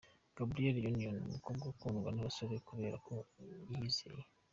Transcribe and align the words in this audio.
Gabrielle 0.37 0.85
Union, 0.91 1.17
umukobwa 1.27 1.63
ukundwa 1.73 2.09
nabasore 2.11 2.55
kubera 2.69 2.95
ko 3.07 3.13
yiyizera. 3.69 4.23